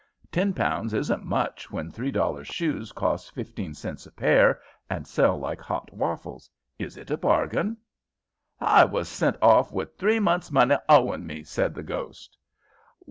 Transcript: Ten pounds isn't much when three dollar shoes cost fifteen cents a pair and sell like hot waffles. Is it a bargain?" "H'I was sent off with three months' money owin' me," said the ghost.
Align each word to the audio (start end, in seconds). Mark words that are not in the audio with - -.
Ten 0.31 0.55
pounds 0.55 0.95
isn't 0.95 1.25
much 1.25 1.69
when 1.69 1.91
three 1.91 2.09
dollar 2.09 2.43
shoes 2.43 2.91
cost 2.91 3.35
fifteen 3.35 3.75
cents 3.75 4.07
a 4.07 4.11
pair 4.11 4.59
and 4.89 5.05
sell 5.05 5.37
like 5.37 5.61
hot 5.61 5.93
waffles. 5.93 6.49
Is 6.79 6.97
it 6.97 7.11
a 7.11 7.17
bargain?" 7.17 7.77
"H'I 8.59 8.85
was 8.85 9.07
sent 9.07 9.37
off 9.43 9.71
with 9.71 9.97
three 9.99 10.19
months' 10.19 10.49
money 10.51 10.77
owin' 10.89 11.27
me," 11.27 11.43
said 11.43 11.75
the 11.75 11.83
ghost. 11.83 12.35